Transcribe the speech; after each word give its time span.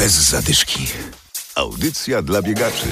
Bez 0.00 0.12
zadyszki. 0.12 0.86
Audycja 1.54 2.22
dla 2.22 2.42
biegaczy. 2.42 2.86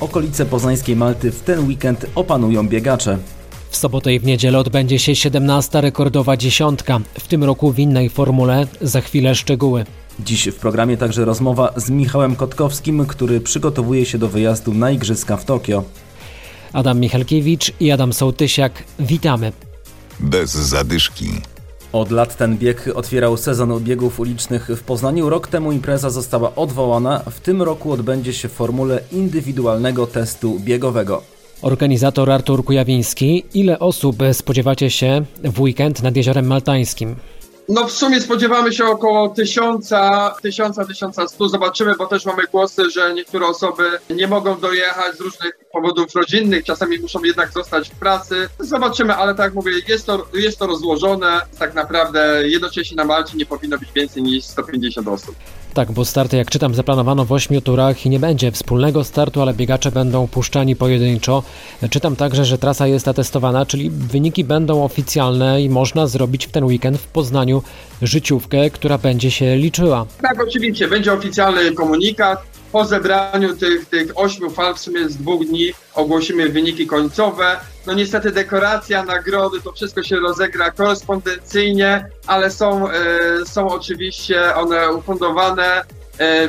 Okolice 0.00 0.46
poznańskiej 0.46 0.96
Malty 0.96 1.32
w 1.32 1.40
ten 1.40 1.68
weekend 1.68 2.06
opanują 2.14 2.68
biegacze. 2.68 3.18
W 3.70 3.76
sobotę 3.76 4.14
i 4.14 4.20
w 4.20 4.24
niedzielę 4.24 4.58
odbędzie 4.58 4.98
się 4.98 5.16
17. 5.16 5.80
rekordowa 5.80 6.36
dziesiątka. 6.36 7.00
W 7.20 7.28
tym 7.28 7.44
roku 7.44 7.72
w 7.72 7.78
innej 7.78 8.10
formule. 8.10 8.66
Za 8.80 9.00
chwilę 9.00 9.34
szczegóły. 9.34 9.84
Dziś 10.20 10.48
w 10.48 10.54
programie 10.54 10.96
także 10.96 11.24
rozmowa 11.24 11.72
z 11.76 11.90
Michałem 11.90 12.36
Kotkowskim, 12.36 13.06
który 13.06 13.40
przygotowuje 13.40 14.06
się 14.06 14.18
do 14.18 14.28
wyjazdu 14.28 14.74
na 14.74 14.90
Igrzyska 14.90 15.36
w 15.36 15.44
Tokio. 15.44 15.84
Adam 16.72 17.00
Michalkiewicz 17.00 17.72
i 17.80 17.90
Adam 17.90 18.12
Sołtysiak. 18.12 18.84
Witamy. 18.98 19.52
Bez 20.20 20.50
zadyszki. 20.50 21.30
Od 21.92 22.10
lat 22.10 22.36
ten 22.36 22.58
bieg 22.58 22.90
otwierał 22.94 23.36
sezon 23.36 23.80
biegów 23.84 24.20
ulicznych 24.20 24.68
w 24.76 24.82
Poznaniu. 24.82 25.30
Rok 25.30 25.48
temu 25.48 25.72
impreza 25.72 26.10
została 26.10 26.54
odwołana. 26.54 27.22
W 27.30 27.40
tym 27.40 27.62
roku 27.62 27.92
odbędzie 27.92 28.32
się 28.32 28.48
w 28.48 28.52
formule 28.52 29.00
indywidualnego 29.12 30.06
testu 30.06 30.60
biegowego. 30.60 31.22
Organizator 31.62 32.30
Artur 32.30 32.64
Kujawiński. 32.64 33.44
Ile 33.54 33.78
osób 33.78 34.16
spodziewacie 34.32 34.90
się 34.90 35.24
w 35.44 35.60
weekend 35.60 36.02
nad 36.02 36.16
Jeziorem 36.16 36.46
Maltańskim? 36.46 37.16
No 37.68 37.86
w 37.86 37.92
sumie 37.92 38.20
spodziewamy 38.20 38.72
się 38.72 38.84
około 38.84 39.28
tysiąca, 39.28 40.34
tysiąca, 40.42 40.84
tysiąca 40.84 41.28
stu. 41.28 41.48
Zobaczymy, 41.48 41.92
bo 41.98 42.06
też 42.06 42.24
mamy 42.24 42.42
głosy, 42.52 42.90
że 42.90 43.14
niektóre 43.14 43.46
osoby 43.46 43.82
nie 44.10 44.28
mogą 44.28 44.60
dojechać 44.60 45.16
z 45.16 45.20
różnych 45.20 45.58
powodów 45.72 46.14
rodzinnych, 46.14 46.64
czasami 46.64 46.98
muszą 46.98 47.24
jednak 47.24 47.52
zostać 47.52 47.88
w 47.88 47.94
pracy. 47.94 48.48
Zobaczymy, 48.58 49.14
ale 49.14 49.34
tak 49.34 49.44
jak 49.44 49.54
mówię, 49.54 49.72
jest 49.88 50.06
to, 50.06 50.26
jest 50.34 50.58
to 50.58 50.66
rozłożone. 50.66 51.40
Tak 51.58 51.74
naprawdę 51.74 52.48
jednocześnie 52.48 52.96
na 52.96 53.04
Malcie 53.04 53.36
nie 53.36 53.46
powinno 53.46 53.78
być 53.78 53.92
więcej 53.92 54.22
niż 54.22 54.44
150 54.44 55.08
osób. 55.08 55.34
Tak, 55.74 55.92
bo 55.92 56.04
starty, 56.04 56.36
jak 56.36 56.50
czytam, 56.50 56.74
zaplanowano 56.74 57.24
w 57.24 57.32
8 57.32 57.60
turach 57.60 58.06
i 58.06 58.10
nie 58.10 58.18
będzie 58.18 58.52
wspólnego 58.52 59.04
startu, 59.04 59.42
ale 59.42 59.54
biegacze 59.54 59.92
będą 59.92 60.28
puszczani 60.28 60.76
pojedynczo. 60.76 61.42
Czytam 61.90 62.16
także, 62.16 62.44
że 62.44 62.58
trasa 62.58 62.86
jest 62.86 63.08
atestowana, 63.08 63.66
czyli 63.66 63.90
wyniki 63.90 64.44
będą 64.44 64.84
oficjalne 64.84 65.62
i 65.62 65.70
można 65.70 66.06
zrobić 66.06 66.46
w 66.46 66.50
ten 66.50 66.64
weekend 66.64 66.98
w 66.98 67.06
Poznaniu 67.06 67.55
życiówkę, 68.02 68.70
która 68.70 68.98
będzie 68.98 69.30
się 69.30 69.56
liczyła. 69.56 70.06
Tak, 70.22 70.42
oczywiście, 70.42 70.88
będzie 70.88 71.12
oficjalny 71.12 71.72
komunikat. 71.72 72.42
Po 72.72 72.84
zebraniu 72.84 73.56
tych, 73.56 73.86
tych 73.86 74.18
ośmiu 74.18 74.50
fal, 74.50 74.74
w 74.74 74.78
sumie 74.78 75.08
z 75.08 75.16
dwóch 75.16 75.46
dni, 75.46 75.72
ogłosimy 75.94 76.48
wyniki 76.48 76.86
końcowe. 76.86 77.56
No 77.86 77.92
niestety 77.94 78.30
dekoracja, 78.30 79.04
nagrody, 79.04 79.60
to 79.60 79.72
wszystko 79.72 80.02
się 80.02 80.16
rozegra 80.16 80.70
korespondencyjnie, 80.70 82.06
ale 82.26 82.50
są, 82.50 82.90
e, 82.90 82.94
są 83.46 83.68
oczywiście 83.68 84.54
one 84.54 84.92
ufundowane, 84.92 85.84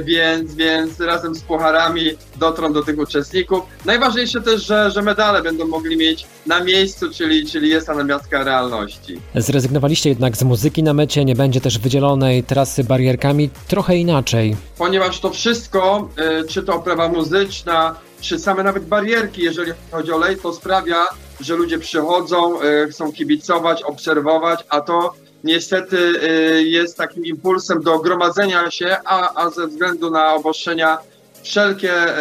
więc, 0.04 0.56
więc 0.56 1.00
razem 1.00 1.36
z 1.36 1.42
pucharami 1.42 2.12
dotrą 2.36 2.74
do 2.74 2.84
tych 2.84 3.00
uczestników. 3.00 3.64
Najważniejsze 3.86 4.42
też, 4.42 4.66
że, 4.66 4.92
że 4.92 5.02
medale 5.02 5.42
będą 5.42 5.68
mogli 5.68 5.98
mieć 5.98 6.26
na 6.46 6.64
miejscu, 6.64 7.12
czyli, 7.14 7.46
czyli 7.46 7.70
jest 7.70 7.88
ta 7.88 7.96
namiastka 7.96 8.44
realności. 8.44 9.22
Zrezygnowaliście 9.36 10.10
jednak 10.10 10.38
z 10.38 10.44
muzyki 10.44 10.84
na 10.84 10.94
mecie, 10.94 11.26
nie 11.26 11.36
będzie 11.36 11.62
też 11.62 11.80
wydzielonej 11.80 12.44
trasy 12.44 12.84
barierkami, 12.84 13.50
trochę 13.68 13.98
inaczej. 13.98 14.56
Ponieważ 14.78 15.20
to 15.20 15.30
wszystko, 15.30 16.10
e, 16.18 16.44
czy 16.44 16.64
to 16.64 16.76
oprawa 16.76 17.08
muzyczna, 17.08 17.96
czy 18.22 18.40
same 18.40 18.64
nawet 18.64 18.86
barierki, 18.86 19.42
jeżeli 19.42 19.72
chodzi 19.92 20.12
o 20.12 20.18
lej, 20.18 20.38
to 20.38 20.54
sprawia, 20.54 21.06
że 21.40 21.56
ludzie 21.56 21.80
przychodzą, 21.80 22.62
e, 22.62 22.88
chcą 22.88 23.12
kibicować, 23.12 23.84
obserwować, 23.84 24.66
a 24.70 24.82
to 24.82 25.14
niestety 25.48 25.98
e, 25.98 26.30
jest 26.64 26.98
takim 26.98 27.26
impulsem 27.26 27.82
do 27.82 28.00
gromadzenia 28.00 28.72
się, 28.72 28.98
a, 29.06 29.46
a 29.46 29.50
ze 29.50 29.68
względu 29.68 30.12
na 30.12 30.34
obostrzenia 30.36 30.98
wszelkie 31.44 31.94
e, 31.94 32.18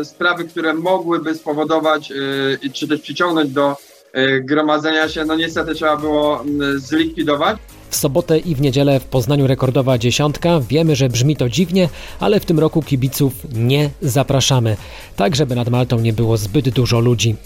e, 0.00 0.04
sprawy, 0.04 0.44
które 0.44 0.74
mogłyby 0.74 1.34
spowodować, 1.34 2.12
e, 2.12 2.68
czy 2.72 2.88
też 2.88 3.00
przyciągnąć 3.00 3.50
do 3.50 3.76
e, 4.12 4.40
gromadzenia 4.40 5.08
się, 5.08 5.24
no 5.24 5.36
niestety 5.36 5.74
trzeba 5.74 5.96
było 5.96 6.40
m, 6.40 6.80
zlikwidować. 6.80 7.56
W 7.90 7.96
sobotę 7.96 8.38
i 8.38 8.54
w 8.54 8.60
niedzielę 8.60 9.00
w 9.00 9.04
Poznaniu 9.04 9.46
rekordowa 9.46 9.98
dziesiątka. 9.98 10.60
Wiemy, 10.60 10.96
że 10.96 11.08
brzmi 11.08 11.36
to 11.36 11.48
dziwnie, 11.48 11.88
ale 12.20 12.40
w 12.40 12.44
tym 12.44 12.58
roku 12.58 12.82
kibiców 12.82 13.32
nie 13.54 13.90
zapraszamy. 14.02 14.76
Tak, 15.16 15.36
żeby 15.36 15.54
nad 15.54 15.68
Maltą 15.68 16.00
nie 16.00 16.12
było 16.12 16.36
zbyt 16.36 16.68
dużo 16.68 17.00
ludzi. 17.00 17.36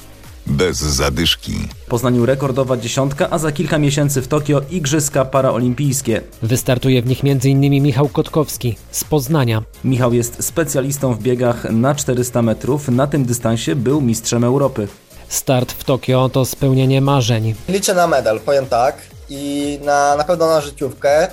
Bez 0.48 0.76
zadyszki. 0.78 1.52
W 1.86 1.88
Poznaniu 1.88 2.26
rekordowa 2.26 2.76
dziesiątka, 2.76 3.30
a 3.30 3.38
za 3.38 3.52
kilka 3.52 3.78
miesięcy 3.78 4.22
w 4.22 4.28
Tokio 4.28 4.60
Igrzyska 4.70 5.24
Paraolimpijskie. 5.24 6.20
Wystartuje 6.42 7.02
w 7.02 7.06
nich 7.06 7.20
m.in. 7.24 7.82
Michał 7.82 8.08
Kotkowski 8.08 8.76
z 8.90 9.04
Poznania. 9.04 9.62
Michał 9.84 10.12
jest 10.12 10.44
specjalistą 10.44 11.14
w 11.14 11.22
biegach 11.22 11.64
na 11.70 11.94
400 11.94 12.42
metrów. 12.42 12.88
Na 12.88 13.06
tym 13.06 13.24
dystansie 13.24 13.76
był 13.76 14.00
mistrzem 14.00 14.44
Europy. 14.44 14.88
Start 15.28 15.72
w 15.72 15.84
Tokio 15.84 16.28
to 16.28 16.44
spełnienie 16.44 17.00
marzeń. 17.00 17.54
Liczę 17.68 17.94
na 17.94 18.06
medal, 18.06 18.40
powiem 18.40 18.66
tak. 18.66 18.96
I 19.30 19.78
na, 19.84 20.16
na 20.16 20.24
pewno 20.24 20.46
na 20.46 20.60
życiówkę. 20.60 21.28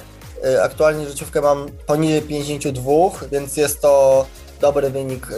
Y, 0.45 0.63
Aktualnie 0.63 1.09
życiówkę 1.09 1.41
mam 1.41 1.65
poniżej 1.87 2.21
52, 2.21 2.91
więc 3.31 3.57
jest 3.57 3.81
to 3.81 4.25
dobry 4.61 4.89
wynik 4.89 5.27
y, 5.27 5.33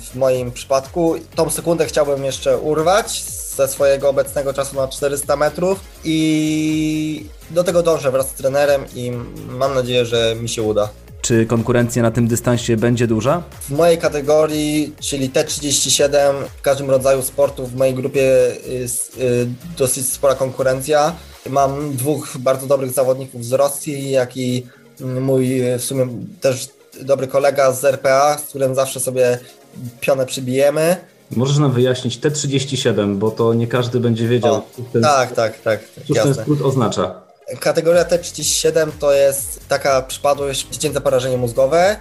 w 0.00 0.10
moim 0.14 0.52
przypadku. 0.52 1.14
Tą 1.34 1.50
sekundę 1.50 1.86
chciałbym 1.86 2.24
jeszcze 2.24 2.58
urwać 2.58 3.24
ze 3.56 3.68
swojego 3.68 4.08
obecnego 4.08 4.54
czasu 4.54 4.76
na 4.76 4.88
400 4.88 5.36
metrów 5.36 5.80
i 6.04 7.26
do 7.50 7.64
tego 7.64 7.82
dążę 7.82 8.10
wraz 8.10 8.28
z 8.28 8.32
trenerem 8.32 8.84
i 8.94 9.12
mam 9.48 9.74
nadzieję, 9.74 10.06
że 10.06 10.34
mi 10.40 10.48
się 10.48 10.62
uda. 10.62 10.88
Czy 11.24 11.46
konkurencja 11.46 12.02
na 12.02 12.10
tym 12.10 12.28
dystansie 12.28 12.76
będzie 12.76 13.06
duża? 13.06 13.42
W 13.60 13.70
mojej 13.70 13.98
kategorii, 13.98 14.94
czyli 15.00 15.30
T37, 15.30 16.34
w 16.58 16.62
każdym 16.62 16.90
rodzaju 16.90 17.22
sportu 17.22 17.66
w 17.66 17.74
mojej 17.76 17.94
grupie 17.94 18.22
jest 18.68 19.18
y, 19.18 19.46
dosyć 19.78 20.08
spora 20.08 20.34
konkurencja. 20.34 21.14
Mam 21.50 21.96
dwóch 21.96 22.36
bardzo 22.38 22.66
dobrych 22.66 22.90
zawodników 22.90 23.44
z 23.44 23.52
Rosji, 23.52 24.10
jak 24.10 24.36
i 24.36 24.66
mój 25.00 25.72
y, 25.72 25.78
w 25.78 25.84
sumie 25.84 26.08
też 26.40 26.68
dobry 27.02 27.26
kolega 27.28 27.72
z 27.72 27.84
RPA, 27.84 28.38
z 28.38 28.42
którym 28.42 28.74
zawsze 28.74 29.00
sobie 29.00 29.38
pionę 30.00 30.26
przybijemy. 30.26 30.96
Możesz 31.30 31.58
nam 31.58 31.72
wyjaśnić 31.72 32.18
T37, 32.20 33.16
bo 33.16 33.30
to 33.30 33.54
nie 33.54 33.66
każdy 33.66 34.00
będzie 34.00 34.28
wiedział, 34.28 34.54
O, 34.54 34.62
ten, 34.92 35.02
Tak, 35.02 35.32
tak, 35.32 35.60
tak, 35.60 35.80
cóż 36.06 36.16
ten 36.16 36.28
jasne. 36.28 36.42
skrót 36.42 36.60
oznacza. 36.62 37.20
Kategoria 37.60 38.04
T37 38.04 38.90
to 39.00 39.12
jest 39.12 39.60
taka 39.68 40.02
przypadłość 40.02 40.66
dziecięce 40.70 41.00
porażenie 41.00 41.36
mózgowe, 41.36 41.96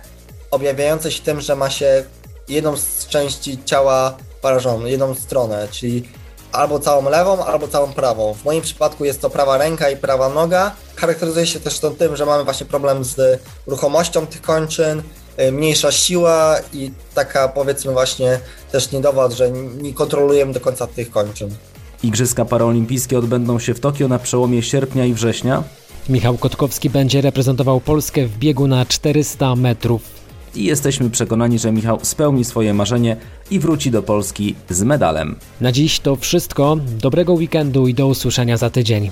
objawiające 0.52 1.12
się 1.12 1.24
tym, 1.24 1.42
że 1.42 1.56
ma 1.56 1.70
się 1.70 2.04
jedną 2.48 2.78
z 2.78 3.08
części 3.08 3.60
ciała 3.66 4.18
parażoną, 4.42 4.86
jedną 4.86 5.16
stronę, 5.16 5.68
czyli 5.72 6.10
albo 6.52 6.80
całą 6.80 7.10
lewą, 7.10 7.46
albo 7.46 7.68
całą 7.68 7.94
prawą. 7.94 8.34
W 8.34 8.46
moim 8.46 8.62
przypadku 8.62 9.06
jest 9.06 9.22
to 9.22 9.30
prawa 9.30 9.58
ręka 9.58 9.90
i 9.90 9.98
prawa 9.98 10.30
noga. 10.30 10.76
Charakteryzuje 10.96 11.48
się 11.48 11.60
też 11.60 11.80
to 11.80 11.92
tym, 11.92 12.16
że 12.16 12.26
mamy 12.26 12.44
właśnie 12.44 12.66
problem 12.66 13.04
z 13.04 13.42
ruchomością 13.68 14.28
tych 14.28 14.42
kończyn, 14.42 15.02
y, 15.40 15.52
mniejsza 15.52 15.92
siła 15.92 16.56
i 16.74 16.92
taka 17.14 17.48
powiedzmy 17.48 17.92
właśnie 17.94 18.40
też 18.72 18.92
niedowład, 18.92 19.34
że 19.34 19.52
nie 19.52 19.94
kontrolujemy 19.94 20.54
do 20.54 20.60
końca 20.60 20.88
tych 20.88 21.12
kończyn. 21.12 21.50
Igrzyska 22.04 22.46
Paraolimpijskie 22.46 23.20
odbędą 23.20 23.60
się 23.60 23.74
w 23.74 23.80
Tokio 23.80 24.08
na 24.08 24.20
przełomie 24.20 24.64
sierpnia 24.64 25.06
i 25.06 25.14
września. 25.14 25.64
Michał 26.10 26.38
Kotkowski 26.38 26.90
będzie 26.90 27.22
reprezentował 27.22 27.82
Polskę 27.82 28.26
w 28.26 28.38
biegu 28.38 28.68
na 28.68 28.86
400 28.86 29.56
metrów. 29.56 30.02
I 30.56 30.64
jesteśmy 30.64 31.10
przekonani, 31.10 31.60
że 31.60 31.72
Michał 31.72 32.00
spełni 32.02 32.46
swoje 32.46 32.74
marzenie 32.74 33.18
i 33.52 33.60
wróci 33.60 33.92
do 33.92 34.04
Polski 34.04 34.56
z 34.70 34.84
medalem. 34.84 35.36
Na 35.62 35.72
dziś 35.72 36.00
to 36.00 36.16
wszystko. 36.16 36.78
Dobrego 37.02 37.34
weekendu 37.34 37.88
i 37.88 37.94
do 37.94 38.08
usłyszenia 38.08 38.58
za 38.58 38.70
tydzień. 38.70 39.12